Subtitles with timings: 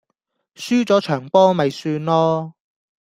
[0.55, 2.53] 輸左場波咪算囉